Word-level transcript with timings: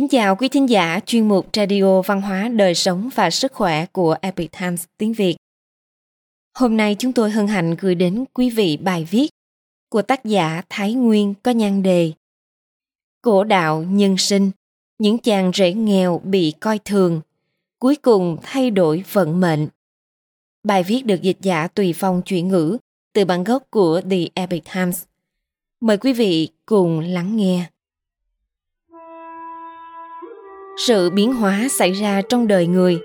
Kính 0.00 0.08
chào 0.08 0.36
quý 0.36 0.48
thính 0.48 0.68
giả 0.68 1.00
chuyên 1.06 1.28
mục 1.28 1.46
Radio 1.52 2.02
Văn 2.02 2.22
hóa 2.22 2.48
Đời 2.48 2.74
sống 2.74 3.08
và 3.14 3.30
Sức 3.30 3.52
khỏe 3.52 3.86
của 3.86 4.16
Epic 4.22 4.52
Times 4.60 4.84
tiếng 4.98 5.12
Việt. 5.12 5.36
Hôm 6.58 6.76
nay 6.76 6.96
chúng 6.98 7.12
tôi 7.12 7.30
hân 7.30 7.46
hạnh 7.46 7.76
gửi 7.80 7.94
đến 7.94 8.24
quý 8.34 8.50
vị 8.50 8.76
bài 8.76 9.08
viết 9.10 9.28
của 9.88 10.02
tác 10.02 10.24
giả 10.24 10.62
Thái 10.68 10.94
Nguyên 10.94 11.34
có 11.42 11.50
nhan 11.50 11.82
đề 11.82 12.12
Cổ 13.22 13.44
đạo 13.44 13.82
nhân 13.82 14.16
sinh, 14.18 14.50
những 14.98 15.18
chàng 15.18 15.50
rể 15.54 15.72
nghèo 15.72 16.20
bị 16.24 16.52
coi 16.60 16.78
thường, 16.78 17.20
cuối 17.78 17.96
cùng 17.96 18.36
thay 18.42 18.70
đổi 18.70 19.04
vận 19.12 19.40
mệnh. 19.40 19.68
Bài 20.62 20.82
viết 20.82 21.06
được 21.06 21.22
dịch 21.22 21.38
giả 21.40 21.68
tùy 21.68 21.94
phong 21.96 22.22
chuyển 22.22 22.48
ngữ 22.48 22.78
từ 23.12 23.24
bản 23.24 23.44
gốc 23.44 23.62
của 23.70 24.00
The 24.10 24.18
Epic 24.34 24.64
Times. 24.74 25.04
Mời 25.80 25.96
quý 25.96 26.12
vị 26.12 26.48
cùng 26.66 27.00
lắng 27.00 27.36
nghe. 27.36 27.70
Sự 30.86 31.10
biến 31.10 31.32
hóa 31.34 31.66
xảy 31.70 31.92
ra 31.92 32.22
trong 32.28 32.46
đời 32.46 32.66
người, 32.66 32.98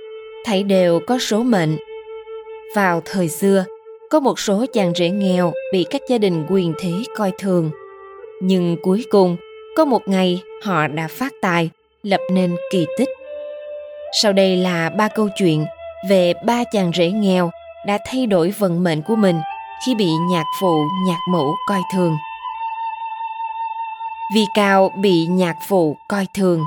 thảy 0.46 0.64
đều 0.64 1.00
có 1.08 1.20
số 1.20 1.44
mệnh. 1.44 1.78
Vào 2.76 3.02
thời 3.06 3.30
xưa, 3.30 3.66
có 4.10 4.20
một 4.20 4.40
số 4.40 4.66
chàng 4.74 4.94
rể 4.96 5.10
nghèo 5.10 5.54
bị 5.74 5.86
các 5.90 6.02
gia 6.10 6.18
đình 6.18 6.46
quyền 6.50 6.74
thế 6.80 6.92
coi 7.16 7.32
thường. 7.40 7.72
Nhưng 8.42 8.78
cuối 8.82 9.06
cùng, 9.12 9.38
có 9.78 9.86
một 9.86 10.08
ngày 10.08 10.42
họ 10.64 10.88
đã 10.88 11.08
phát 11.08 11.34
tài, 11.42 11.70
lập 12.04 12.22
nên 12.32 12.56
kỳ 12.72 12.86
tích. 12.98 13.10
Sau 14.22 14.34
đây 14.34 14.56
là 14.56 14.90
ba 14.90 15.08
câu 15.08 15.30
chuyện 15.38 15.66
về 16.10 16.34
ba 16.46 16.64
chàng 16.72 16.92
rể 16.96 17.12
nghèo 17.12 17.52
đã 17.88 17.98
thay 18.06 18.26
đổi 18.26 18.54
vận 18.58 18.84
mệnh 18.84 19.02
của 19.02 19.16
mình 19.16 19.40
khi 19.86 19.96
bị 19.96 20.10
nhạc 20.32 20.46
phụ 20.62 20.84
nhạc 21.08 21.20
mẫu 21.30 21.56
coi 21.68 21.82
thường. 21.94 22.18
Vì 24.36 24.46
Cao 24.54 24.92
bị 24.96 25.26
nhạc 25.26 25.56
phụ 25.68 25.98
coi 26.08 26.28
thường. 26.34 26.62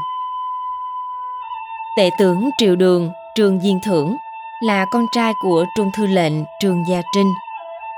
Tể 1.98 2.10
tướng 2.18 2.50
Triều 2.58 2.76
Đường 2.76 3.10
Trương 3.34 3.60
Diên 3.60 3.80
Thưởng 3.84 4.16
là 4.60 4.86
con 4.92 5.06
trai 5.14 5.32
của 5.42 5.64
Trung 5.76 5.90
Thư 5.96 6.06
lệnh 6.06 6.32
Trương 6.60 6.84
Gia 6.88 7.02
Trinh. 7.14 7.32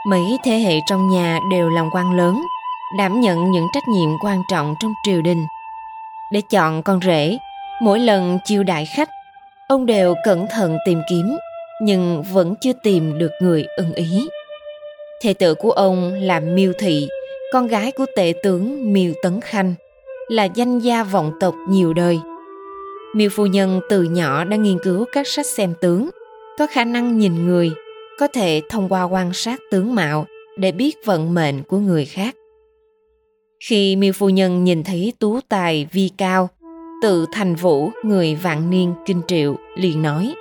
Mấy 0.07 0.39
thế 0.45 0.59
hệ 0.59 0.81
trong 0.87 1.09
nhà 1.09 1.39
đều 1.51 1.69
làm 1.71 1.91
quan 1.93 2.17
lớn, 2.17 2.43
đảm 2.99 3.21
nhận 3.21 3.51
những 3.51 3.67
trách 3.75 3.89
nhiệm 3.89 4.09
quan 4.25 4.43
trọng 4.51 4.75
trong 4.81 4.93
triều 5.07 5.23
đình. 5.23 5.47
Để 6.33 6.41
chọn 6.41 6.83
con 6.83 7.01
rể, 7.01 7.39
mỗi 7.83 7.99
lần 7.99 8.39
chiêu 8.45 8.63
đại 8.63 8.87
khách, 8.87 9.09
ông 9.69 9.87
đều 9.87 10.15
cẩn 10.25 10.47
thận 10.51 10.79
tìm 10.87 11.03
kiếm, 11.11 11.37
nhưng 11.83 12.23
vẫn 12.33 12.55
chưa 12.61 12.73
tìm 12.83 13.19
được 13.19 13.33
người 13.41 13.67
ưng 13.77 13.93
ý. 13.93 14.29
Thê 15.23 15.35
tử 15.35 15.55
của 15.55 15.71
ông 15.71 16.13
là 16.13 16.41
Miêu 16.41 16.73
Thị, 16.79 17.09
con 17.53 17.67
gái 17.67 17.93
của 17.93 18.07
tể 18.17 18.33
tướng 18.43 18.93
Miêu 18.93 19.13
Tấn 19.23 19.41
Khanh, 19.41 19.75
là 20.29 20.45
danh 20.45 20.79
gia 20.79 21.03
vọng 21.03 21.33
tộc 21.41 21.55
nhiều 21.69 21.93
đời. 21.93 22.21
Miêu 23.15 23.31
phu 23.31 23.47
nhân 23.47 23.81
từ 23.89 24.03
nhỏ 24.03 24.45
đã 24.45 24.57
nghiên 24.57 24.79
cứu 24.83 25.05
các 25.13 25.27
sách 25.27 25.47
xem 25.47 25.75
tướng, 25.81 26.11
có 26.59 26.67
khả 26.67 26.85
năng 26.85 27.19
nhìn 27.19 27.47
người, 27.47 27.71
có 28.19 28.27
thể 28.27 28.63
thông 28.69 28.89
qua 28.89 29.03
quan 29.03 29.33
sát 29.33 29.61
tướng 29.71 29.95
mạo 29.95 30.27
để 30.59 30.73
biết 30.73 30.97
vận 31.05 31.35
mệnh 31.35 31.63
của 31.63 31.79
người 31.79 32.05
khác. 32.05 32.37
Khi 33.69 33.97
Miêu 33.97 34.13
phu 34.13 34.29
nhân 34.29 34.65
nhìn 34.65 34.85
thấy 34.85 35.13
tú 35.19 35.41
tài 35.49 35.87
vi 35.93 36.11
cao, 36.19 36.49
tự 37.03 37.27
thành 37.33 37.55
vũ 37.55 37.91
người 38.05 38.35
vạn 38.43 38.71
niên 38.71 38.95
kinh 39.07 39.23
triệu 39.29 39.57
liền 39.77 40.03
nói 40.03 40.35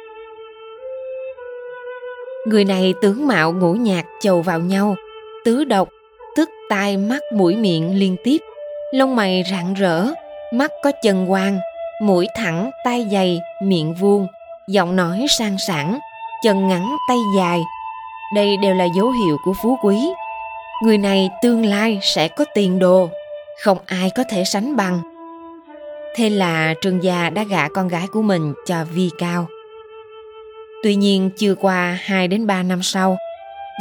Người 2.45 2.65
này 2.65 2.93
tướng 3.01 3.27
mạo 3.27 3.53
ngũ 3.53 3.73
nhạc 3.73 4.05
chầu 4.19 4.41
vào 4.41 4.59
nhau, 4.59 4.95
tứ 5.45 5.63
độc, 5.63 5.89
tức 6.35 6.49
tai 6.69 6.97
mắt 6.97 7.21
mũi 7.33 7.55
miệng 7.55 7.99
liên 7.99 8.15
tiếp, 8.23 8.37
lông 8.93 9.15
mày 9.15 9.43
rạng 9.51 9.73
rỡ, 9.73 10.05
mắt 10.53 10.71
có 10.83 10.91
chân 11.03 11.25
quang, 11.27 11.59
mũi 12.01 12.27
thẳng, 12.35 12.71
tay 12.83 13.07
dày, 13.11 13.41
miệng 13.63 13.93
vuông, 13.93 14.27
giọng 14.67 14.95
nói 14.95 15.25
sang 15.29 15.57
sảng, 15.57 15.99
chân 16.43 16.67
ngắn, 16.67 16.97
tay 17.09 17.17
dài. 17.37 17.59
Đây 18.35 18.57
đều 18.57 18.75
là 18.75 18.85
dấu 18.95 19.11
hiệu 19.11 19.37
của 19.45 19.53
phú 19.63 19.77
quý. 19.83 20.09
Người 20.83 20.97
này 20.97 21.29
tương 21.41 21.65
lai 21.65 21.99
sẽ 22.01 22.27
có 22.27 22.45
tiền 22.53 22.79
đồ, 22.79 23.09
không 23.63 23.77
ai 23.85 24.09
có 24.15 24.23
thể 24.29 24.43
sánh 24.43 24.75
bằng. 24.75 25.01
Thế 26.15 26.29
là 26.29 26.73
Trương 26.81 27.03
gia 27.03 27.29
đã 27.29 27.43
gả 27.43 27.67
con 27.67 27.87
gái 27.87 28.07
của 28.11 28.21
mình 28.21 28.53
cho 28.65 28.85
Vi 28.91 29.09
Cao. 29.19 29.47
Tuy 30.83 30.95
nhiên 30.95 31.29
chưa 31.37 31.55
qua 31.55 31.99
2 32.03 32.27
đến 32.27 32.47
3 32.47 32.63
năm 32.63 32.83
sau, 32.83 33.17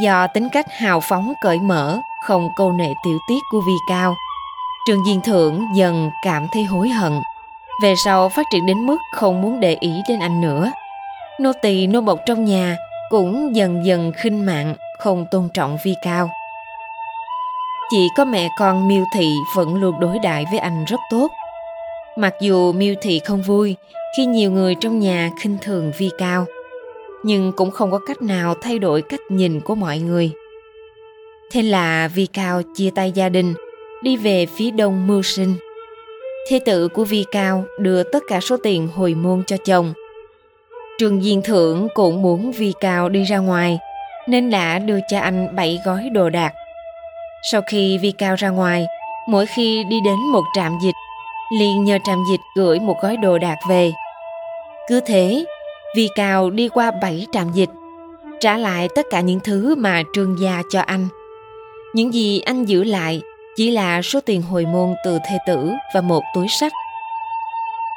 do 0.03 0.27
tính 0.27 0.49
cách 0.53 0.67
hào 0.71 1.01
phóng 1.01 1.33
cởi 1.43 1.59
mở, 1.59 1.99
không 2.27 2.49
câu 2.57 2.73
nệ 2.73 2.93
tiểu 3.05 3.19
tiết 3.29 3.39
của 3.51 3.61
Vi 3.67 3.75
Cao, 3.89 4.17
Trương 4.87 5.05
Diên 5.05 5.21
Thượng 5.21 5.67
dần 5.75 6.11
cảm 6.25 6.47
thấy 6.53 6.65
hối 6.65 6.89
hận 6.89 7.13
về 7.83 7.95
sau 8.05 8.29
phát 8.29 8.47
triển 8.53 8.67
đến 8.67 8.87
mức 8.87 8.97
không 9.13 9.43
muốn 9.43 9.61
để 9.61 9.77
ý 9.81 9.91
đến 10.09 10.19
anh 10.19 10.41
nữa. 10.41 10.71
Nô 11.41 11.53
tỳ 11.63 11.87
nô 11.87 12.01
bộc 12.01 12.19
trong 12.27 12.45
nhà 12.45 12.77
cũng 13.11 13.57
dần 13.57 13.85
dần 13.85 14.13
khinh 14.13 14.47
mạng, 14.47 14.75
không 14.99 15.27
tôn 15.31 15.49
trọng 15.55 15.79
vi 15.85 15.95
cao. 16.03 16.31
Chỉ 17.91 18.09
có 18.17 18.25
mẹ 18.25 18.49
con 18.59 18.89
Miêu 18.89 19.05
Thị 19.15 19.35
vẫn 19.57 19.75
luôn 19.75 20.01
đối 20.01 20.19
đại 20.19 20.45
với 20.51 20.59
anh 20.59 20.85
rất 20.85 21.01
tốt. 21.11 21.29
Mặc 22.17 22.35
dù 22.41 22.73
Miêu 22.73 22.95
Thị 23.03 23.21
không 23.25 23.43
vui 23.43 23.77
khi 24.17 24.27
nhiều 24.27 24.51
người 24.51 24.75
trong 24.75 24.99
nhà 24.99 25.31
khinh 25.41 25.57
thường 25.63 25.93
vi 25.99 26.11
cao, 26.19 26.47
nhưng 27.23 27.53
cũng 27.53 27.71
không 27.71 27.91
có 27.91 27.99
cách 28.07 28.23
nào 28.23 28.55
thay 28.63 28.79
đổi 28.79 29.03
cách 29.03 29.21
nhìn 29.29 29.61
của 29.61 29.75
mọi 29.75 29.99
người. 29.99 30.31
Thế 31.51 31.63
là 31.63 32.09
vi 32.09 32.27
cao 32.27 32.63
chia 32.77 32.91
tay 32.91 33.13
gia 33.13 33.29
đình, 33.29 33.55
đi 34.03 34.17
về 34.17 34.47
phía 34.47 34.71
đông 34.71 35.07
mưu 35.07 35.23
sinh 35.23 35.55
thê 36.49 36.59
tử 36.59 36.89
của 36.89 37.05
Vi 37.05 37.25
Cao 37.33 37.65
đưa 37.79 38.03
tất 38.03 38.23
cả 38.29 38.41
số 38.41 38.57
tiền 38.63 38.89
hồi 38.89 39.15
môn 39.15 39.43
cho 39.47 39.57
chồng. 39.57 39.93
Trường 40.99 41.23
Diên 41.23 41.43
Thượng 41.43 41.89
cũng 41.95 42.23
muốn 42.23 42.53
Vi 42.53 42.73
Cao 42.81 43.09
đi 43.09 43.25
ra 43.25 43.39
ngoài, 43.39 43.79
nên 44.27 44.51
đã 44.51 44.79
đưa 44.79 44.99
cho 45.09 45.19
anh 45.19 45.57
bảy 45.57 45.81
gói 45.85 46.09
đồ 46.13 46.31
đạc. 46.31 46.53
Sau 47.53 47.61
khi 47.71 47.99
Vi 47.99 48.13
Cao 48.13 48.35
ra 48.35 48.49
ngoài, 48.49 48.87
mỗi 49.29 49.47
khi 49.47 49.85
đi 49.91 50.01
đến 50.05 50.19
một 50.33 50.45
trạm 50.55 50.79
dịch, 50.83 50.95
liền 51.59 51.85
nhờ 51.85 51.99
trạm 52.05 52.19
dịch 52.31 52.41
gửi 52.57 52.81
một 52.81 52.97
gói 53.03 53.17
đồ 53.17 53.39
đạc 53.39 53.57
về. 53.69 53.93
Cứ 54.89 55.01
thế, 55.01 55.45
Vi 55.97 56.09
Cao 56.15 56.51
đi 56.51 56.69
qua 56.69 56.91
bảy 57.03 57.27
trạm 57.33 57.53
dịch, 57.53 57.71
trả 58.41 58.57
lại 58.57 58.89
tất 58.95 59.07
cả 59.11 59.21
những 59.21 59.41
thứ 59.41 59.75
mà 59.75 60.03
trương 60.15 60.37
gia 60.41 60.63
cho 60.71 60.81
anh. 60.81 61.09
Những 61.95 62.15
gì 62.15 62.41
anh 62.41 62.65
giữ 62.65 62.85
lại 62.85 63.23
chỉ 63.59 63.71
là 63.71 64.03
số 64.03 64.21
tiền 64.27 64.43
hồi 64.43 64.67
môn 64.67 64.95
từ 65.05 65.19
thê 65.25 65.39
tử 65.47 65.73
và 65.95 66.01
một 66.01 66.23
túi 66.35 66.49
sách. 66.49 66.73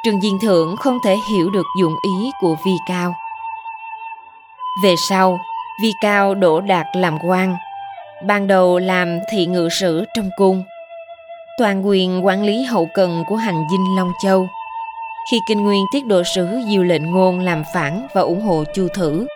Trương 0.06 0.22
Diên 0.22 0.40
Thượng 0.42 0.76
không 0.76 0.98
thể 1.06 1.18
hiểu 1.32 1.50
được 1.50 1.66
dụng 1.80 1.96
ý 2.04 2.32
của 2.42 2.56
Vi 2.66 2.72
Cao. 2.88 3.14
Về 4.84 4.96
sau, 5.10 5.40
Vi 5.82 5.94
Cao 6.02 6.36
đổ 6.36 6.62
đạt 6.62 6.88
làm 6.94 7.18
quan, 7.28 7.56
ban 8.26 8.48
đầu 8.48 8.80
làm 8.80 9.20
thị 9.32 9.46
ngự 9.46 9.70
sử 9.70 10.06
trong 10.16 10.30
cung, 10.38 10.64
toàn 11.58 11.88
quyền 11.88 12.26
quản 12.26 12.44
lý 12.44 12.64
hậu 12.64 12.90
cần 12.94 13.24
của 13.28 13.36
hành 13.36 13.64
dinh 13.72 13.96
Long 13.96 14.12
Châu. 14.24 14.48
Khi 15.32 15.40
kinh 15.48 15.64
nguyên 15.64 15.86
tiết 15.94 16.06
độ 16.06 16.24
sứ 16.36 16.48
diều 16.70 16.84
lệnh 16.84 17.12
ngôn 17.12 17.40
làm 17.40 17.64
phản 17.74 18.08
và 18.14 18.22
ủng 18.22 18.42
hộ 18.42 18.64
Chu 18.74 18.88
Thử, 18.94 19.28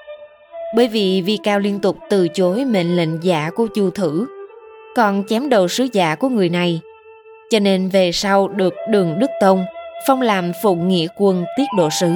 bởi 0.75 0.87
vì 0.87 1.21
Vi 1.21 1.37
Cao 1.43 1.59
liên 1.59 1.79
tục 1.79 1.97
từ 2.09 2.27
chối 2.27 2.65
mệnh 2.65 2.95
lệnh 2.95 3.23
giả 3.23 3.49
của 3.55 3.67
Chu 3.75 3.89
Thử 3.89 4.34
còn 4.95 5.23
chém 5.28 5.50
đầu 5.50 5.67
sứ 5.67 5.88
giả 5.94 6.16
của 6.16 6.29
người 6.29 6.50
này. 6.50 6.79
Cho 7.51 7.59
nên 7.59 7.89
về 7.89 8.11
sau 8.11 8.47
được 8.47 8.73
đường 8.89 9.19
Đức 9.19 9.29
Tông 9.41 9.66
phong 10.07 10.22
làm 10.22 10.51
phụng 10.63 10.88
nghĩa 10.88 11.07
quân 11.16 11.45
tiết 11.57 11.66
độ 11.78 11.89
sứ. 11.89 12.13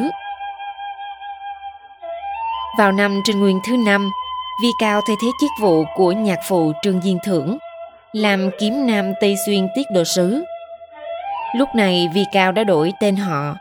Vào 2.77 2.91
năm 2.91 3.21
Trinh 3.25 3.39
Nguyên 3.39 3.59
thứ 3.67 3.77
năm, 3.77 4.11
Vi 4.63 4.69
Cao 4.79 5.01
thay 5.07 5.15
thế 5.21 5.27
chức 5.41 5.51
vụ 5.61 5.83
của 5.95 6.11
nhạc 6.11 6.39
phụ 6.47 6.71
Trương 6.81 7.01
Diên 7.01 7.17
Thưởng, 7.23 7.57
làm 8.13 8.49
kiếm 8.59 8.87
nam 8.87 9.13
Tây 9.21 9.35
Xuyên 9.45 9.67
tiết 9.75 9.83
độ 9.93 10.03
sứ. 10.03 10.43
Lúc 11.55 11.69
này 11.75 12.07
Vi 12.13 12.23
Cao 12.31 12.51
đã 12.51 12.63
đổi 12.63 12.93
tên 12.99 13.15
họ, 13.15 13.55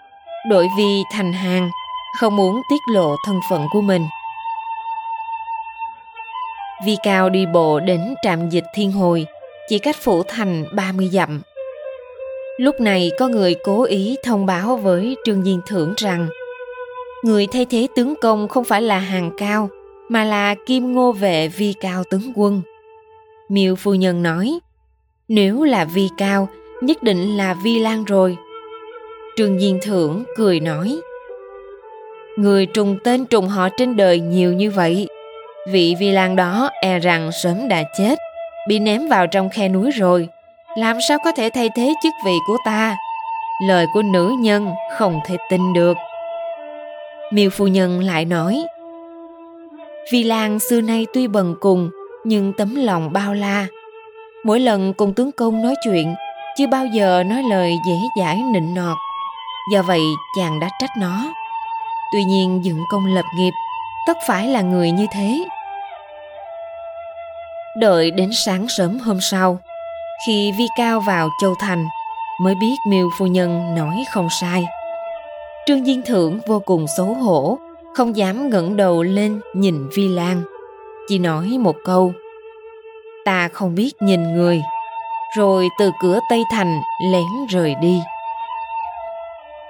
đổi 0.50 0.68
Vi 0.78 1.02
thành 1.12 1.32
Hàng, 1.32 1.70
không 2.18 2.36
muốn 2.36 2.62
tiết 2.70 2.80
lộ 2.94 3.16
thân 3.26 3.40
phận 3.50 3.66
của 3.72 3.80
mình. 3.80 4.06
Vi 6.84 6.96
Cao 7.02 7.30
đi 7.30 7.46
bộ 7.46 7.80
đến 7.80 8.14
trạm 8.22 8.48
dịch 8.48 8.64
Thiên 8.74 8.92
Hồi, 8.92 9.26
chỉ 9.68 9.78
cách 9.78 9.96
phủ 10.00 10.22
thành 10.22 10.64
30 10.72 11.08
dặm. 11.12 11.40
Lúc 12.58 12.80
này 12.80 13.10
có 13.18 13.28
người 13.28 13.54
cố 13.64 13.82
ý 13.82 14.16
thông 14.24 14.46
báo 14.46 14.76
với 14.76 15.16
Trương 15.24 15.42
Diên 15.42 15.60
Thưởng 15.66 15.94
rằng 15.96 16.28
người 17.24 17.46
thay 17.46 17.66
thế 17.70 17.86
tướng 17.96 18.14
công 18.20 18.48
không 18.48 18.64
phải 18.64 18.82
là 18.82 18.98
hàng 18.98 19.30
cao 19.38 19.68
mà 20.08 20.24
là 20.24 20.54
kim 20.66 20.92
ngô 20.92 21.12
vệ 21.12 21.48
vi 21.48 21.74
cao 21.80 22.04
tướng 22.10 22.32
quân. 22.34 22.62
Miêu 23.48 23.76
phu 23.76 23.94
nhân 23.94 24.22
nói, 24.22 24.58
nếu 25.28 25.62
là 25.62 25.84
vi 25.84 26.08
cao, 26.18 26.48
nhất 26.80 27.02
định 27.02 27.36
là 27.36 27.54
vi 27.54 27.78
lan 27.78 28.04
rồi. 28.04 28.36
Trương 29.36 29.60
Diên 29.60 29.78
Thưởng 29.82 30.24
cười 30.36 30.60
nói, 30.60 31.00
người 32.36 32.66
trùng 32.66 32.98
tên 33.04 33.24
trùng 33.24 33.48
họ 33.48 33.68
trên 33.68 33.96
đời 33.96 34.20
nhiều 34.20 34.52
như 34.52 34.70
vậy, 34.70 35.08
Vị 35.72 35.96
vi 35.98 36.10
lan 36.10 36.36
đó 36.36 36.70
e 36.80 36.98
rằng 36.98 37.32
sớm 37.32 37.68
đã 37.68 37.82
chết, 37.98 38.18
bị 38.68 38.78
ném 38.78 39.08
vào 39.08 39.26
trong 39.26 39.50
khe 39.50 39.68
núi 39.68 39.90
rồi, 39.90 40.28
làm 40.76 40.96
sao 41.08 41.18
có 41.24 41.32
thể 41.32 41.50
thay 41.50 41.70
thế 41.76 41.94
chức 42.02 42.14
vị 42.24 42.34
của 42.46 42.56
ta? 42.64 42.96
lời 43.58 43.86
của 43.86 44.02
nữ 44.02 44.36
nhân 44.38 44.74
không 44.92 45.20
thể 45.26 45.36
tin 45.50 45.72
được. 45.72 45.96
Miêu 47.32 47.50
phu 47.50 47.66
nhân 47.66 48.00
lại 48.00 48.24
nói 48.24 48.64
vi 50.12 50.24
Lan 50.24 50.58
xưa 50.58 50.80
nay 50.80 51.06
tuy 51.14 51.26
bần 51.26 51.54
cùng 51.60 51.90
nhưng 52.24 52.52
tấm 52.52 52.74
lòng 52.74 53.12
bao 53.12 53.34
la. 53.34 53.66
Mỗi 54.44 54.60
lần 54.60 54.94
cùng 54.94 55.14
tướng 55.14 55.32
công 55.32 55.62
nói 55.62 55.74
chuyện 55.84 56.14
chưa 56.58 56.66
bao 56.66 56.86
giờ 56.86 57.22
nói 57.26 57.42
lời 57.42 57.74
dễ 57.86 57.94
dãi 58.20 58.36
nịnh 58.52 58.74
nọt. 58.74 58.96
Do 59.72 59.82
vậy 59.82 60.00
chàng 60.38 60.60
đã 60.60 60.68
trách 60.80 60.90
nó. 60.98 61.32
Tuy 62.12 62.24
nhiên 62.24 62.60
dựng 62.64 62.82
công 62.90 63.06
lập 63.14 63.24
nghiệp 63.36 63.52
tất 64.06 64.16
phải 64.26 64.48
là 64.48 64.60
người 64.60 64.90
như 64.90 65.06
thế 65.12 65.44
đợi 67.80 68.10
đến 68.10 68.30
sáng 68.32 68.68
sớm 68.68 68.98
hôm 68.98 69.20
sau, 69.20 69.58
khi 70.26 70.52
vi 70.58 70.66
cao 70.76 71.00
vào 71.00 71.28
châu 71.40 71.54
thành, 71.60 71.86
mới 72.40 72.54
biết 72.54 72.74
miêu 72.88 73.08
phu 73.18 73.26
nhân 73.26 73.74
nói 73.74 74.04
không 74.12 74.28
sai. 74.40 74.64
Trương 75.66 75.84
diên 75.84 76.02
thưởng 76.02 76.40
vô 76.46 76.58
cùng 76.60 76.86
xấu 76.96 77.06
hổ, 77.06 77.58
không 77.94 78.16
dám 78.16 78.50
ngẩng 78.50 78.76
đầu 78.76 79.02
lên 79.02 79.40
nhìn 79.54 79.88
vi 79.88 80.08
lan, 80.08 80.42
chỉ 81.08 81.18
nói 81.18 81.46
một 81.58 81.76
câu, 81.84 82.12
ta 83.28 83.48
không 83.48 83.74
biết 83.74 84.02
nhìn 84.02 84.34
người. 84.34 84.62
Rồi 85.36 85.68
từ 85.78 85.90
cửa 86.00 86.20
tây 86.30 86.42
thành 86.52 86.80
lén 87.12 87.46
rời 87.48 87.74
đi. 87.82 88.00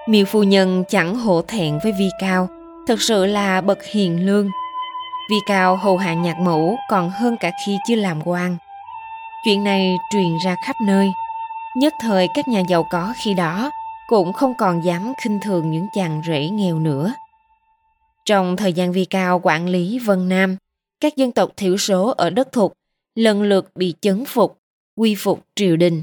Miêu 0.07 0.25
phu 0.25 0.43
nhân 0.43 0.85
chẳng 0.89 1.15
hổ 1.15 1.43
thẹn 1.43 1.79
với 1.83 1.93
vi 1.99 2.09
cao, 2.21 2.49
thật 2.87 3.03
sự 3.03 3.27
là 3.27 3.61
bậc 3.61 3.85
hiền 3.85 4.27
lương 4.27 4.51
vi 5.31 5.37
cao 5.47 5.77
hầu 5.77 5.97
hạ 5.97 6.15
nhạc 6.15 6.39
mẫu 6.39 6.77
còn 6.91 7.11
hơn 7.11 7.37
cả 7.37 7.51
khi 7.67 7.79
chưa 7.89 7.95
làm 7.95 8.21
quan. 8.25 8.57
Chuyện 9.45 9.65
này 9.65 9.97
truyền 10.11 10.39
ra 10.45 10.57
khắp 10.65 10.77
nơi. 10.87 11.11
Nhất 11.77 11.95
thời 12.01 12.29
các 12.35 12.49
nhà 12.49 12.63
giàu 12.69 12.87
có 12.91 13.15
khi 13.17 13.35
đó 13.35 13.71
cũng 14.07 14.33
không 14.33 14.55
còn 14.59 14.85
dám 14.85 15.13
khinh 15.23 15.41
thường 15.41 15.71
những 15.71 15.87
chàng 15.95 16.23
rể 16.27 16.49
nghèo 16.49 16.79
nữa. 16.79 17.13
Trong 18.25 18.57
thời 18.57 18.73
gian 18.73 18.93
vi 18.93 19.05
cao 19.05 19.41
quản 19.43 19.69
lý 19.69 19.99
vân 19.99 20.29
nam, 20.29 20.57
các 21.01 21.17
dân 21.17 21.33
tộc 21.33 21.51
thiểu 21.57 21.77
số 21.77 22.15
ở 22.17 22.31
đất 22.31 22.53
thục 22.53 22.73
lần 23.15 23.43
lượt 23.43 23.71
bị 23.75 23.95
chấn 24.01 24.25
phục, 24.25 24.59
quy 24.97 25.15
phục 25.15 25.45
triều 25.57 25.77
đình. 25.77 26.03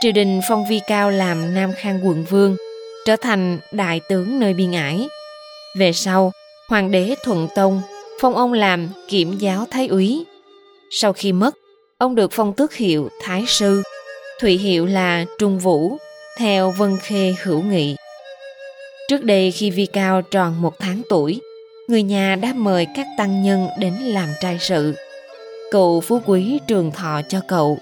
Triều 0.00 0.12
đình 0.12 0.40
phong 0.48 0.64
vi 0.68 0.80
cao 0.86 1.10
làm 1.10 1.54
nam 1.54 1.72
khang 1.76 2.06
quận 2.06 2.24
vương, 2.30 2.56
trở 3.06 3.16
thành 3.16 3.58
đại 3.72 4.00
tướng 4.08 4.40
nơi 4.40 4.54
biên 4.54 4.72
ải. 4.72 5.08
Về 5.76 5.92
sau, 5.92 6.32
hoàng 6.68 6.90
đế 6.90 7.14
thuận 7.24 7.48
tông 7.54 7.82
phong 8.22 8.36
ông 8.36 8.52
làm 8.52 8.88
kiểm 9.08 9.38
giáo 9.38 9.66
thái 9.70 9.86
úy. 9.86 10.24
Sau 10.90 11.12
khi 11.12 11.32
mất, 11.32 11.54
ông 11.98 12.14
được 12.14 12.32
phong 12.32 12.52
tước 12.52 12.74
hiệu 12.74 13.08
thái 13.22 13.44
sư. 13.46 13.82
Thụy 14.40 14.58
hiệu 14.58 14.86
là 14.86 15.24
trung 15.38 15.58
vũ, 15.58 15.96
theo 16.38 16.70
vân 16.70 16.96
khê 17.02 17.34
hữu 17.42 17.62
nghị. 17.62 17.96
Trước 19.08 19.24
đây 19.24 19.50
khi 19.50 19.70
vi 19.70 19.86
cao 19.86 20.22
tròn 20.22 20.62
một 20.62 20.78
tháng 20.78 21.02
tuổi, 21.08 21.40
người 21.88 22.02
nhà 22.02 22.36
đã 22.36 22.52
mời 22.56 22.86
các 22.96 23.06
tăng 23.18 23.42
nhân 23.42 23.68
đến 23.78 23.92
làm 23.94 24.28
trai 24.40 24.58
sự. 24.60 24.94
Cậu 25.70 26.00
phú 26.00 26.20
quý 26.26 26.58
trường 26.66 26.90
thọ 26.90 27.20
cho 27.28 27.40
cậu. 27.48 27.78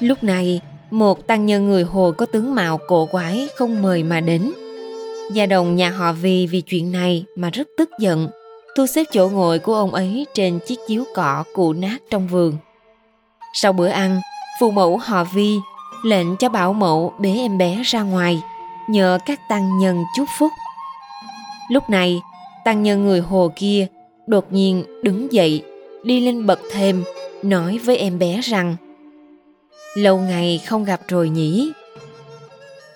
Lúc 0.00 0.24
này, 0.24 0.60
một 0.90 1.26
tăng 1.26 1.46
nhân 1.46 1.68
người 1.68 1.82
hồ 1.82 2.12
có 2.18 2.26
tướng 2.26 2.54
mạo 2.54 2.78
cổ 2.88 3.06
quái 3.06 3.48
không 3.56 3.82
mời 3.82 4.02
mà 4.02 4.20
đến. 4.20 4.52
Gia 5.32 5.46
đồng 5.46 5.76
nhà 5.76 5.90
họ 5.90 6.12
vì 6.12 6.46
vì 6.46 6.60
chuyện 6.60 6.92
này 6.92 7.24
mà 7.36 7.50
rất 7.50 7.68
tức 7.76 7.90
giận 7.98 8.28
thu 8.76 8.86
xếp 8.86 9.04
chỗ 9.12 9.28
ngồi 9.28 9.58
của 9.58 9.74
ông 9.74 9.94
ấy 9.94 10.26
trên 10.34 10.58
chiếc 10.66 10.78
chiếu 10.88 11.04
cọ 11.14 11.44
cụ 11.54 11.72
nát 11.72 11.98
trong 12.10 12.28
vườn. 12.28 12.56
Sau 13.54 13.72
bữa 13.72 13.88
ăn, 13.88 14.20
phụ 14.60 14.70
mẫu 14.70 14.96
họ 14.96 15.24
vi 15.24 15.58
lệnh 16.02 16.36
cho 16.36 16.48
bảo 16.48 16.72
mẫu 16.72 17.14
bế 17.18 17.34
em 17.36 17.58
bé 17.58 17.82
ra 17.84 18.02
ngoài, 18.02 18.42
nhờ 18.88 19.18
các 19.26 19.40
tăng 19.48 19.78
nhân 19.78 20.04
chúc 20.16 20.28
phúc. 20.38 20.52
Lúc 21.70 21.90
này, 21.90 22.20
tăng 22.64 22.82
nhân 22.82 23.04
người 23.04 23.20
hồ 23.20 23.52
kia 23.56 23.86
đột 24.26 24.52
nhiên 24.52 24.84
đứng 25.02 25.32
dậy, 25.32 25.62
đi 26.02 26.20
lên 26.20 26.46
bậc 26.46 26.60
thềm, 26.72 27.04
nói 27.42 27.78
với 27.78 27.96
em 27.96 28.18
bé 28.18 28.40
rằng, 28.40 28.76
lâu 29.94 30.18
ngày 30.18 30.60
không 30.66 30.84
gặp 30.84 31.00
rồi 31.08 31.28
nhỉ? 31.28 31.72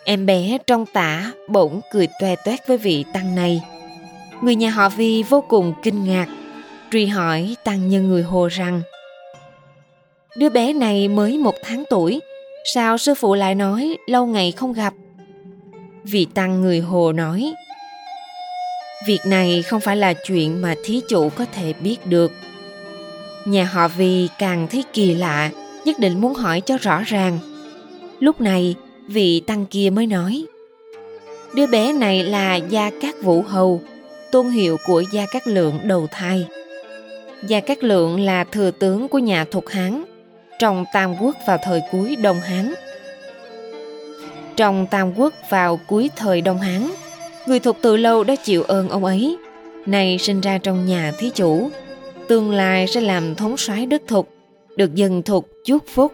Em 0.04 0.26
bé 0.26 0.58
trong 0.66 0.86
tả 0.86 1.32
bỗng 1.48 1.80
cười 1.92 2.08
toe 2.20 2.36
toét 2.44 2.66
với 2.68 2.78
vị 2.78 3.04
tăng 3.12 3.34
này 3.34 3.60
người 4.42 4.54
nhà 4.54 4.70
họ 4.70 4.88
vi 4.88 5.22
vô 5.22 5.44
cùng 5.48 5.74
kinh 5.82 6.04
ngạc, 6.04 6.26
truy 6.92 7.06
hỏi 7.06 7.56
tăng 7.64 7.88
nhân 7.88 8.08
người 8.08 8.22
hồ 8.22 8.46
rằng, 8.46 8.82
đứa 10.36 10.48
bé 10.48 10.72
này 10.72 11.08
mới 11.08 11.38
một 11.38 11.54
tháng 11.62 11.84
tuổi, 11.90 12.20
sao 12.74 12.98
sư 12.98 13.14
phụ 13.14 13.34
lại 13.34 13.54
nói 13.54 13.96
lâu 14.06 14.26
ngày 14.26 14.52
không 14.52 14.72
gặp? 14.72 14.94
Vị 16.04 16.26
tăng 16.34 16.60
người 16.60 16.80
hồ 16.80 17.12
nói, 17.12 17.52
việc 19.06 19.20
này 19.26 19.62
không 19.62 19.80
phải 19.80 19.96
là 19.96 20.12
chuyện 20.12 20.62
mà 20.62 20.74
thí 20.84 21.00
chủ 21.08 21.28
có 21.28 21.44
thể 21.52 21.72
biết 21.72 22.06
được. 22.06 22.32
Nhà 23.44 23.64
họ 23.64 23.88
vì 23.88 24.28
càng 24.38 24.66
thấy 24.70 24.84
kỳ 24.92 25.14
lạ, 25.14 25.50
nhất 25.84 25.98
định 25.98 26.20
muốn 26.20 26.34
hỏi 26.34 26.60
cho 26.60 26.76
rõ 26.76 27.02
ràng. 27.06 27.38
Lúc 28.20 28.40
này, 28.40 28.74
vị 29.06 29.40
tăng 29.40 29.66
kia 29.66 29.90
mới 29.90 30.06
nói, 30.06 30.44
đứa 31.54 31.66
bé 31.66 31.92
này 31.92 32.24
là 32.24 32.56
gia 32.56 32.90
cát 33.00 33.22
vũ 33.22 33.42
hầu 33.42 33.82
tôn 34.36 34.48
hiệu 34.48 34.76
của 34.86 35.02
gia 35.12 35.26
cát 35.26 35.48
lượng 35.48 35.80
đầu 35.82 36.06
thai. 36.10 36.46
Gia 37.46 37.60
cát 37.60 37.84
lượng 37.84 38.20
là 38.20 38.44
thừa 38.44 38.70
tướng 38.70 39.08
của 39.08 39.18
nhà 39.18 39.44
thục 39.44 39.68
hán, 39.68 40.04
trong 40.58 40.84
tam 40.92 41.14
quốc 41.20 41.36
vào 41.46 41.58
thời 41.64 41.80
cuối 41.92 42.16
đông 42.16 42.40
hán. 42.40 42.74
Trong 44.56 44.86
tam 44.86 45.18
quốc 45.18 45.34
vào 45.50 45.80
cuối 45.86 46.10
thời 46.16 46.40
đông 46.40 46.58
hán, 46.58 46.90
người 47.46 47.60
thục 47.60 47.76
từ 47.82 47.96
lâu 47.96 48.24
đã 48.24 48.36
chịu 48.36 48.62
ơn 48.62 48.88
ông 48.88 49.04
ấy, 49.04 49.36
nay 49.86 50.18
sinh 50.18 50.40
ra 50.40 50.58
trong 50.58 50.86
nhà 50.86 51.12
thí 51.18 51.30
chủ, 51.30 51.70
tương 52.28 52.52
lai 52.52 52.86
sẽ 52.86 53.00
làm 53.00 53.34
thống 53.34 53.56
soái 53.56 53.86
đất 53.86 54.02
thục, 54.08 54.28
được 54.76 54.94
dân 54.94 55.22
thục 55.22 55.48
chúc 55.64 55.82
phúc. 55.94 56.12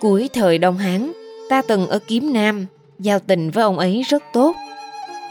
Cuối 0.00 0.30
thời 0.32 0.58
đông 0.58 0.78
hán, 0.78 1.12
ta 1.50 1.62
từng 1.68 1.86
ở 1.86 1.98
kiếm 1.98 2.32
nam, 2.32 2.66
giao 2.98 3.18
tình 3.18 3.50
với 3.50 3.64
ông 3.64 3.78
ấy 3.78 4.02
rất 4.08 4.22
tốt 4.32 4.56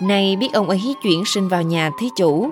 nay 0.01 0.36
biết 0.36 0.53
ông 0.53 0.69
ấy 0.69 0.95
chuyển 1.03 1.24
sinh 1.25 1.47
vào 1.47 1.62
nhà 1.62 1.92
thí 2.00 2.09
chủ. 2.18 2.50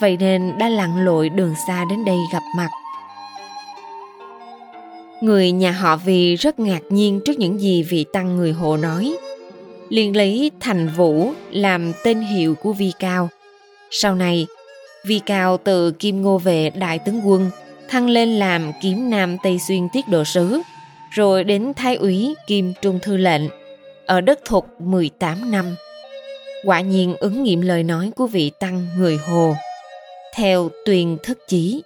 Vậy 0.00 0.16
nên 0.20 0.58
đã 0.58 0.68
lặn 0.68 1.04
lội 1.04 1.28
đường 1.28 1.54
xa 1.66 1.84
đến 1.90 2.04
đây 2.04 2.16
gặp 2.32 2.42
mặt. 2.56 2.68
Người 5.20 5.52
nhà 5.52 5.70
họ 5.70 5.96
vì 5.96 6.36
rất 6.36 6.60
ngạc 6.60 6.82
nhiên 6.88 7.20
trước 7.24 7.38
những 7.38 7.60
gì 7.60 7.82
vị 7.82 8.04
tăng 8.12 8.36
người 8.36 8.52
hồ 8.52 8.76
nói. 8.76 9.16
Liền 9.88 10.16
lấy 10.16 10.50
thành 10.60 10.88
vũ 10.88 11.32
làm 11.50 11.92
tên 12.04 12.20
hiệu 12.20 12.54
của 12.54 12.72
vi 12.72 12.92
cao. 12.98 13.28
Sau 13.90 14.14
này, 14.14 14.46
vi 15.04 15.18
cao 15.18 15.56
từ 15.56 15.90
kim 15.90 16.22
ngô 16.22 16.38
vệ 16.38 16.70
đại 16.70 16.98
tướng 16.98 17.28
quân, 17.28 17.50
thăng 17.88 18.08
lên 18.08 18.28
làm 18.28 18.72
kiếm 18.82 19.10
nam 19.10 19.36
tây 19.42 19.58
xuyên 19.58 19.88
tiết 19.92 20.08
độ 20.08 20.24
sứ, 20.24 20.60
rồi 21.10 21.44
đến 21.44 21.72
thái 21.76 21.96
úy 21.96 22.34
kim 22.46 22.72
trung 22.82 22.98
thư 23.02 23.16
lệnh, 23.16 23.42
ở 24.06 24.20
đất 24.20 24.40
thục 24.44 24.80
18 24.80 25.50
năm. 25.50 25.74
Quả 26.64 26.80
nhiên 26.80 27.16
ứng 27.20 27.42
nghiệm 27.42 27.60
lời 27.60 27.82
nói 27.82 28.12
của 28.16 28.26
vị 28.26 28.50
tăng 28.60 28.86
người 28.98 29.16
Hồ. 29.16 29.54
Theo 30.34 30.68
tuyền 30.84 31.16
thất 31.22 31.38
chí. 31.48 31.82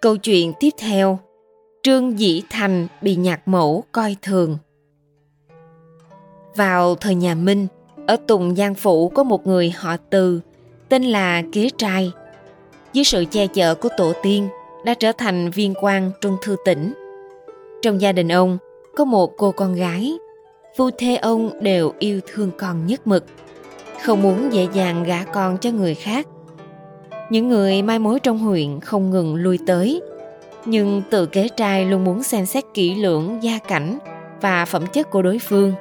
Câu 0.00 0.16
chuyện 0.16 0.52
tiếp 0.60 0.70
theo 0.78 1.18
Trương 1.82 2.18
Dĩ 2.18 2.42
Thành 2.50 2.88
bị 3.02 3.16
nhạc 3.16 3.48
mẫu 3.48 3.84
coi 3.92 4.16
thường. 4.22 4.58
Vào 6.56 6.94
thời 6.94 7.14
nhà 7.14 7.34
Minh, 7.34 7.66
ở 8.06 8.16
Tùng 8.26 8.56
Giang 8.56 8.74
Phủ 8.74 9.08
có 9.08 9.24
một 9.24 9.46
người 9.46 9.70
họ 9.70 9.96
Từ, 10.10 10.40
tên 10.88 11.02
là 11.02 11.42
Kế 11.52 11.68
Trai. 11.78 12.12
Dưới 12.92 13.04
sự 13.04 13.24
che 13.30 13.46
chở 13.46 13.74
của 13.74 13.88
tổ 13.96 14.12
tiên, 14.22 14.48
đã 14.84 14.94
trở 14.94 15.12
thành 15.12 15.50
viên 15.50 15.74
quan 15.80 16.10
trung 16.20 16.36
thư 16.42 16.56
tỉnh. 16.64 16.92
Trong 17.82 18.00
gia 18.00 18.12
đình 18.12 18.28
ông 18.28 18.58
có 18.96 19.04
một 19.04 19.32
cô 19.36 19.52
con 19.52 19.74
gái, 19.74 20.12
phu 20.76 20.90
thê 20.90 21.16
ông 21.16 21.50
đều 21.60 21.92
yêu 21.98 22.20
thương 22.26 22.50
con 22.58 22.86
nhất 22.86 23.06
mực, 23.06 23.24
không 24.04 24.22
muốn 24.22 24.52
dễ 24.52 24.66
dàng 24.72 25.04
gả 25.04 25.24
con 25.24 25.58
cho 25.58 25.70
người 25.70 25.94
khác. 25.94 26.26
Những 27.30 27.48
người 27.48 27.82
mai 27.82 27.98
mối 27.98 28.20
trong 28.20 28.38
huyện 28.38 28.80
không 28.80 29.10
ngừng 29.10 29.34
lui 29.34 29.58
tới, 29.66 30.02
nhưng 30.64 31.02
tự 31.10 31.26
kế 31.26 31.48
trai 31.48 31.84
luôn 31.84 32.04
muốn 32.04 32.22
xem 32.22 32.46
xét 32.46 32.64
kỹ 32.74 32.94
lưỡng 32.94 33.38
gia 33.42 33.58
cảnh 33.58 33.98
và 34.40 34.64
phẩm 34.64 34.86
chất 34.86 35.10
của 35.10 35.22
đối 35.22 35.38
phương. 35.38 35.72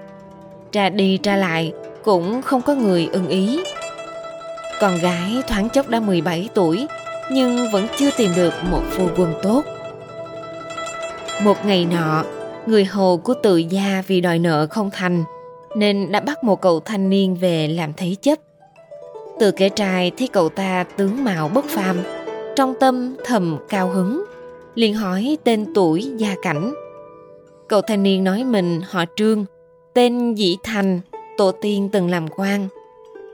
Tra 0.71 0.89
đi 0.89 1.17
tra 1.17 1.35
lại 1.35 1.73
cũng 2.03 2.41
không 2.41 2.61
có 2.61 2.75
người 2.75 3.09
ưng 3.11 3.27
ý. 3.27 3.63
Con 4.79 4.97
gái 4.97 5.41
thoáng 5.47 5.69
chốc 5.69 5.89
đã 5.89 5.99
17 5.99 6.49
tuổi 6.53 6.87
nhưng 7.31 7.71
vẫn 7.71 7.87
chưa 7.97 8.09
tìm 8.17 8.31
được 8.35 8.53
một 8.71 8.81
phu 8.91 9.07
quân 9.17 9.33
tốt. 9.43 9.63
Một 11.43 11.65
ngày 11.65 11.85
nọ, 11.85 12.23
người 12.67 12.85
hầu 12.85 13.17
của 13.17 13.33
tự 13.43 13.57
gia 13.57 14.03
vì 14.07 14.21
đòi 14.21 14.39
nợ 14.39 14.67
không 14.69 14.89
thành 14.93 15.23
nên 15.75 16.11
đã 16.11 16.19
bắt 16.19 16.43
một 16.43 16.61
cậu 16.61 16.79
thanh 16.79 17.09
niên 17.09 17.35
về 17.35 17.67
làm 17.67 17.93
thế 17.97 18.15
chấp. 18.21 18.39
Từ 19.39 19.51
kẻ 19.51 19.69
trai 19.69 20.11
thấy 20.17 20.27
cậu 20.27 20.49
ta 20.49 20.85
tướng 20.97 21.23
mạo 21.23 21.47
bất 21.47 21.65
phàm, 21.65 21.97
trong 22.55 22.73
tâm 22.79 23.15
thầm 23.25 23.57
cao 23.69 23.89
hứng, 23.89 24.25
liền 24.75 24.93
hỏi 24.93 25.37
tên 25.43 25.73
tuổi 25.73 26.11
gia 26.17 26.35
cảnh, 26.41 26.73
Cậu 27.67 27.81
thanh 27.81 28.03
niên 28.03 28.23
nói 28.23 28.43
mình 28.43 28.81
họ 28.89 29.05
Trương, 29.15 29.45
tên 29.93 30.33
Dĩ 30.33 30.57
Thành, 30.63 30.99
tổ 31.37 31.51
tiên 31.51 31.89
từng 31.91 32.09
làm 32.09 32.27
quan. 32.27 32.67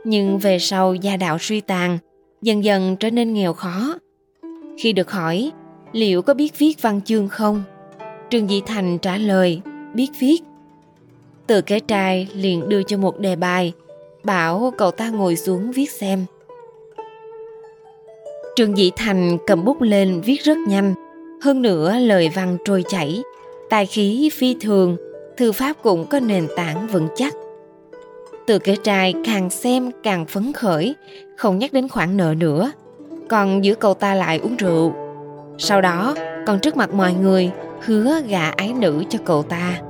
Nhưng 0.03 0.37
về 0.37 0.59
sau 0.59 0.93
gia 0.95 1.17
đạo 1.17 1.37
suy 1.39 1.61
tàn, 1.61 1.97
dần 2.41 2.63
dần 2.63 2.95
trở 2.95 3.09
nên 3.09 3.33
nghèo 3.33 3.53
khó. 3.53 3.95
Khi 4.77 4.93
được 4.93 5.11
hỏi 5.11 5.51
liệu 5.91 6.21
có 6.21 6.33
biết 6.33 6.57
viết 6.57 6.81
văn 6.81 7.01
chương 7.01 7.27
không, 7.27 7.63
Trương 8.31 8.49
Dĩ 8.49 8.61
Thành 8.65 8.97
trả 8.97 9.17
lời 9.17 9.61
biết 9.93 10.09
viết. 10.19 10.41
Từ 11.47 11.61
cái 11.61 11.79
trai 11.79 12.27
liền 12.33 12.69
đưa 12.69 12.83
cho 12.83 12.97
một 12.97 13.19
đề 13.19 13.35
bài, 13.35 13.73
bảo 14.23 14.73
cậu 14.77 14.91
ta 14.91 15.09
ngồi 15.09 15.35
xuống 15.35 15.71
viết 15.71 15.91
xem. 15.91 16.25
Trương 18.55 18.77
Dĩ 18.77 18.91
Thành 18.95 19.37
cầm 19.47 19.65
bút 19.65 19.81
lên 19.81 20.21
viết 20.21 20.41
rất 20.43 20.57
nhanh, 20.57 20.93
hơn 21.41 21.61
nữa 21.61 21.95
lời 21.99 22.29
văn 22.35 22.57
trôi 22.65 22.83
chảy, 22.89 23.23
tài 23.69 23.85
khí 23.85 24.29
phi 24.33 24.55
thường, 24.61 24.97
thư 25.37 25.51
pháp 25.51 25.73
cũng 25.83 26.05
có 26.05 26.19
nền 26.19 26.47
tảng 26.55 26.87
vững 26.87 27.07
chắc. 27.15 27.33
Từ 28.47 28.59
kế 28.59 28.75
trai 28.75 29.13
càng 29.25 29.49
xem 29.49 29.91
càng 30.03 30.25
phấn 30.25 30.53
khởi, 30.53 30.95
không 31.37 31.59
nhắc 31.59 31.73
đến 31.73 31.87
khoản 31.87 32.17
nợ 32.17 32.33
nữa, 32.37 32.71
còn 33.29 33.63
giữ 33.63 33.75
cậu 33.75 33.93
ta 33.93 34.15
lại 34.15 34.39
uống 34.43 34.55
rượu. 34.55 34.93
Sau 35.57 35.81
đó, 35.81 36.15
còn 36.45 36.59
trước 36.59 36.77
mặt 36.77 36.93
mọi 36.93 37.13
người, 37.13 37.51
hứa 37.81 38.21
gả 38.21 38.49
ái 38.49 38.73
nữ 38.73 39.03
cho 39.09 39.19
cậu 39.25 39.43
ta. 39.43 39.81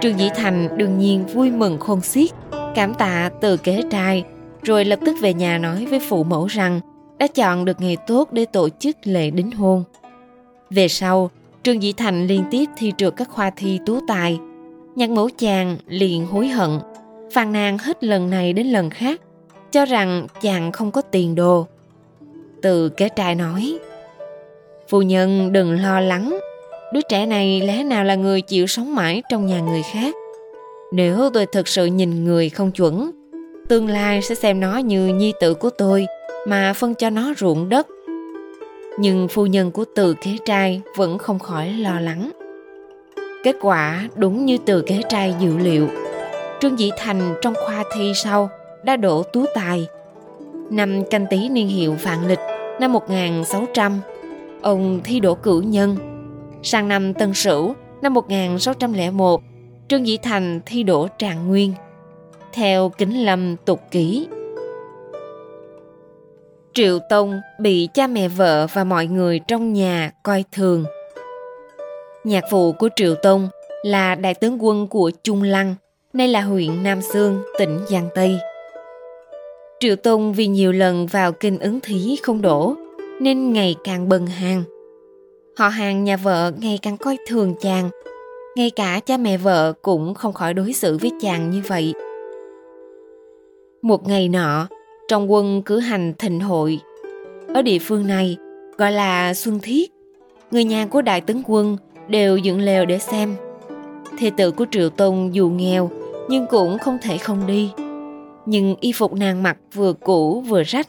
Trương 0.00 0.18
Dĩ 0.18 0.28
Thành 0.34 0.68
đương 0.78 0.98
nhiên 0.98 1.26
vui 1.26 1.50
mừng 1.50 1.78
khôn 1.78 2.00
xiết, 2.00 2.30
cảm 2.74 2.94
tạ 2.94 3.30
từ 3.40 3.56
kế 3.56 3.82
trai, 3.90 4.24
rồi 4.62 4.84
lập 4.84 4.98
tức 5.06 5.16
về 5.20 5.34
nhà 5.34 5.58
nói 5.58 5.86
với 5.86 6.00
phụ 6.08 6.24
mẫu 6.24 6.46
rằng 6.46 6.80
đã 7.18 7.26
chọn 7.26 7.64
được 7.64 7.80
ngày 7.80 7.96
tốt 8.06 8.32
để 8.32 8.44
tổ 8.44 8.68
chức 8.68 8.96
lễ 9.04 9.30
đính 9.30 9.50
hôn. 9.50 9.84
Về 10.70 10.88
sau, 10.88 11.30
Trương 11.62 11.82
Dĩ 11.82 11.92
Thành 11.92 12.26
liên 12.26 12.44
tiếp 12.50 12.64
thi 12.76 12.92
trượt 12.98 13.16
các 13.16 13.28
khoa 13.30 13.50
thi 13.50 13.78
tú 13.86 14.00
tài. 14.08 14.38
Nhạc 14.96 15.10
mẫu 15.10 15.28
chàng 15.38 15.76
liền 15.86 16.26
hối 16.26 16.48
hận, 16.48 16.70
phàn 17.32 17.52
nàn 17.52 17.78
hết 17.78 18.04
lần 18.04 18.30
này 18.30 18.52
đến 18.52 18.66
lần 18.66 18.90
khác, 18.90 19.20
cho 19.72 19.84
rằng 19.84 20.26
chàng 20.40 20.72
không 20.72 20.90
có 20.90 21.02
tiền 21.02 21.34
đồ. 21.34 21.66
Từ 22.62 22.88
kế 22.88 23.08
trai 23.08 23.34
nói, 23.34 23.78
Phu 24.92 25.02
nhân 25.02 25.52
đừng 25.52 25.82
lo 25.82 26.00
lắng, 26.00 26.38
đứa 26.92 27.00
trẻ 27.08 27.26
này 27.26 27.60
lẽ 27.60 27.84
nào 27.84 28.04
là 28.04 28.14
người 28.14 28.40
chịu 28.40 28.66
sống 28.66 28.94
mãi 28.94 29.22
trong 29.30 29.46
nhà 29.46 29.60
người 29.60 29.82
khác. 29.92 30.14
Nếu 30.92 31.30
tôi 31.34 31.46
thực 31.46 31.68
sự 31.68 31.86
nhìn 31.86 32.24
người 32.24 32.48
không 32.48 32.72
chuẩn, 32.72 33.10
tương 33.68 33.88
lai 33.88 34.22
sẽ 34.22 34.34
xem 34.34 34.60
nó 34.60 34.78
như 34.78 35.06
nhi 35.06 35.32
tử 35.40 35.54
của 35.54 35.70
tôi 35.70 36.06
mà 36.46 36.72
phân 36.72 36.94
cho 36.94 37.10
nó 37.10 37.34
ruộng 37.36 37.68
đất. 37.68 37.86
Nhưng 38.98 39.28
phu 39.28 39.46
nhân 39.46 39.70
của 39.70 39.84
từ 39.94 40.14
kế 40.14 40.36
trai 40.44 40.80
vẫn 40.96 41.18
không 41.18 41.38
khỏi 41.38 41.68
lo 41.68 42.00
lắng. 42.00 42.30
Kết 43.44 43.56
quả 43.60 44.08
đúng 44.14 44.46
như 44.46 44.58
từ 44.66 44.82
kế 44.82 45.02
trai 45.08 45.34
dự 45.40 45.58
liệu. 45.58 45.88
Trương 46.60 46.78
dĩ 46.78 46.90
thành 46.98 47.34
trong 47.42 47.54
khoa 47.54 47.84
thi 47.94 48.12
sau 48.14 48.50
đã 48.84 48.96
đổ 48.96 49.22
tú 49.22 49.44
tài. 49.54 49.86
Năm 50.70 51.04
canh 51.10 51.26
tí 51.30 51.48
niên 51.48 51.68
hiệu 51.68 51.96
vạn 52.02 52.26
lịch 52.26 52.40
năm 52.80 52.92
1600 52.92 54.00
ông 54.62 55.00
thi 55.04 55.20
đỗ 55.20 55.34
cử 55.34 55.60
nhân 55.60 55.96
sang 56.62 56.88
năm 56.88 57.14
tân 57.14 57.34
sửu 57.34 57.74
năm 58.02 58.14
1601 58.14 59.40
trương 59.88 60.06
dĩ 60.06 60.18
thành 60.22 60.60
thi 60.66 60.82
đỗ 60.82 61.08
trạng 61.18 61.48
nguyên 61.48 61.72
theo 62.52 62.88
kính 62.88 63.24
lâm 63.24 63.56
tục 63.56 63.80
ký 63.90 64.28
Triệu 66.74 66.98
Tông 66.98 67.40
bị 67.58 67.88
cha 67.94 68.06
mẹ 68.06 68.28
vợ 68.28 68.66
và 68.72 68.84
mọi 68.84 69.06
người 69.06 69.40
trong 69.48 69.72
nhà 69.72 70.10
coi 70.22 70.44
thường. 70.52 70.84
Nhạc 72.24 72.44
phụ 72.50 72.72
của 72.72 72.88
Triệu 72.96 73.14
Tông 73.14 73.48
là 73.82 74.14
đại 74.14 74.34
tướng 74.34 74.64
quân 74.64 74.86
của 74.88 75.10
Trung 75.24 75.42
Lăng, 75.42 75.74
nay 76.12 76.28
là 76.28 76.40
huyện 76.42 76.82
Nam 76.82 77.00
Sương, 77.12 77.42
tỉnh 77.58 77.80
Giang 77.88 78.08
Tây. 78.14 78.38
Triệu 79.80 79.96
Tông 79.96 80.32
vì 80.32 80.46
nhiều 80.46 80.72
lần 80.72 81.06
vào 81.06 81.32
kinh 81.32 81.58
ứng 81.58 81.80
thí 81.80 82.16
không 82.22 82.42
đổ, 82.42 82.74
nên 83.22 83.52
ngày 83.52 83.76
càng 83.84 84.08
bần 84.08 84.26
hàng. 84.26 84.62
Họ 85.56 85.68
hàng 85.68 86.04
nhà 86.04 86.16
vợ 86.16 86.52
ngày 86.60 86.78
càng 86.82 86.96
coi 86.96 87.16
thường 87.26 87.54
chàng, 87.60 87.90
ngay 88.56 88.70
cả 88.70 89.00
cha 89.06 89.16
mẹ 89.16 89.36
vợ 89.36 89.72
cũng 89.82 90.14
không 90.14 90.32
khỏi 90.32 90.54
đối 90.54 90.72
xử 90.72 90.98
với 90.98 91.10
chàng 91.20 91.50
như 91.50 91.62
vậy. 91.68 91.94
Một 93.82 94.08
ngày 94.08 94.28
nọ, 94.28 94.68
trong 95.08 95.32
quân 95.32 95.62
cử 95.62 95.78
hành 95.78 96.12
thịnh 96.18 96.40
hội. 96.40 96.80
Ở 97.54 97.62
địa 97.62 97.78
phương 97.78 98.06
này 98.06 98.36
gọi 98.78 98.92
là 98.92 99.34
Xuân 99.34 99.58
Thiết, 99.62 99.92
người 100.50 100.64
nhà 100.64 100.86
của 100.86 101.02
đại 101.02 101.20
tướng 101.20 101.42
quân 101.46 101.76
đều 102.08 102.36
dựng 102.36 102.60
lều 102.60 102.84
để 102.84 102.98
xem. 102.98 103.36
Thê 104.18 104.30
tử 104.36 104.50
của 104.50 104.66
Triệu 104.70 104.90
Tông 104.90 105.34
dù 105.34 105.48
nghèo 105.48 105.90
nhưng 106.28 106.46
cũng 106.46 106.78
không 106.78 106.98
thể 107.02 107.18
không 107.18 107.46
đi. 107.46 107.70
Nhưng 108.46 108.76
y 108.80 108.92
phục 108.92 109.12
nàng 109.12 109.42
mặc 109.42 109.56
vừa 109.74 109.92
cũ 109.92 110.40
vừa 110.40 110.62
rách, 110.62 110.88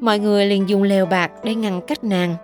mọi 0.00 0.18
người 0.18 0.46
liền 0.46 0.68
dùng 0.68 0.82
lều 0.82 1.06
bạc 1.06 1.32
để 1.44 1.54
ngăn 1.54 1.80
cách 1.86 2.04
nàng. 2.04 2.34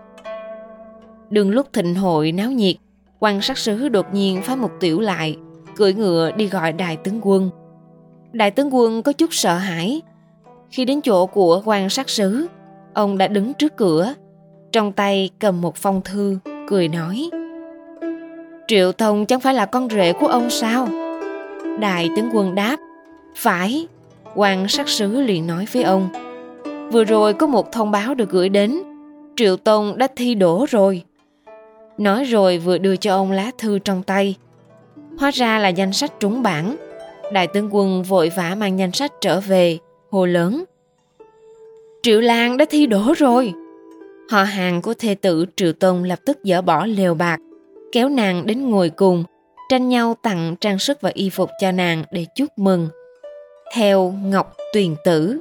Đường 1.30 1.50
lúc 1.50 1.72
thịnh 1.72 1.94
hội 1.94 2.32
náo 2.32 2.50
nhiệt, 2.50 2.76
quan 3.18 3.40
sát 3.40 3.58
sứ 3.58 3.88
đột 3.88 4.14
nhiên 4.14 4.42
phá 4.42 4.56
một 4.56 4.70
tiểu 4.80 5.00
lại, 5.00 5.36
cưỡi 5.76 5.94
ngựa 5.94 6.30
đi 6.30 6.46
gọi 6.46 6.72
đại 6.72 6.96
tướng 6.96 7.20
quân. 7.22 7.50
Đại 8.32 8.50
tướng 8.50 8.74
quân 8.74 9.02
có 9.02 9.12
chút 9.12 9.34
sợ 9.34 9.54
hãi, 9.54 10.02
khi 10.70 10.84
đến 10.84 11.00
chỗ 11.00 11.26
của 11.26 11.62
quan 11.64 11.88
sát 11.88 12.08
sứ, 12.08 12.46
ông 12.94 13.18
đã 13.18 13.28
đứng 13.28 13.54
trước 13.54 13.76
cửa, 13.76 14.14
trong 14.72 14.92
tay 14.92 15.30
cầm 15.38 15.60
một 15.60 15.76
phong 15.76 16.00
thư, 16.02 16.38
cười 16.68 16.88
nói. 16.88 17.30
Triệu 18.68 18.92
Thông 18.92 19.26
chẳng 19.26 19.40
phải 19.40 19.54
là 19.54 19.66
con 19.66 19.88
rể 19.90 20.12
của 20.12 20.26
ông 20.26 20.50
sao? 20.50 20.88
Đại 21.80 22.08
tướng 22.16 22.30
quân 22.32 22.54
đáp, 22.54 22.76
phải. 23.36 23.86
Quan 24.34 24.68
sát 24.68 24.88
sứ 24.88 25.20
liền 25.20 25.46
nói 25.46 25.66
với 25.72 25.82
ông. 25.82 26.08
Vừa 26.92 27.04
rồi 27.04 27.34
có 27.34 27.46
một 27.46 27.72
thông 27.72 27.90
báo 27.90 28.14
được 28.14 28.30
gửi 28.30 28.48
đến, 28.48 28.82
Triệu 29.36 29.56
Tông 29.56 29.98
đã 29.98 30.08
thi 30.16 30.34
đổ 30.34 30.66
rồi. 30.70 31.02
Nói 31.98 32.24
rồi 32.24 32.58
vừa 32.58 32.78
đưa 32.78 32.96
cho 32.96 33.16
ông 33.16 33.32
lá 33.32 33.50
thư 33.58 33.78
trong 33.78 34.02
tay. 34.02 34.36
Hóa 35.18 35.30
ra 35.30 35.58
là 35.58 35.68
danh 35.68 35.92
sách 35.92 36.12
trúng 36.20 36.42
bảng. 36.42 36.76
Đại 37.32 37.46
tướng 37.46 37.74
quân 37.74 38.02
vội 38.02 38.32
vã 38.36 38.54
mang 38.58 38.78
danh 38.78 38.92
sách 38.92 39.12
trở 39.20 39.40
về, 39.40 39.78
hồ 40.10 40.26
lớn. 40.26 40.64
Triệu 42.02 42.20
Lan 42.20 42.56
đã 42.56 42.64
thi 42.70 42.86
đổ 42.86 43.14
rồi. 43.16 43.52
Họ 44.30 44.42
hàng 44.42 44.82
của 44.82 44.94
thê 44.94 45.14
tử 45.14 45.46
Triệu 45.56 45.72
Tôn 45.72 46.02
lập 46.02 46.18
tức 46.26 46.38
dỡ 46.44 46.62
bỏ 46.62 46.86
lều 46.86 47.14
bạc, 47.14 47.40
kéo 47.92 48.08
nàng 48.08 48.46
đến 48.46 48.70
ngồi 48.70 48.90
cùng, 48.90 49.24
tranh 49.68 49.88
nhau 49.88 50.16
tặng 50.22 50.56
trang 50.60 50.78
sức 50.78 51.00
và 51.00 51.10
y 51.14 51.30
phục 51.30 51.50
cho 51.60 51.72
nàng 51.72 52.04
để 52.12 52.26
chúc 52.36 52.48
mừng. 52.56 52.88
Theo 53.74 54.14
Ngọc 54.24 54.56
Tuyền 54.72 54.94
Tử 55.04 55.40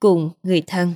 cùng 0.00 0.30
người 0.42 0.62
thân. 0.66 0.94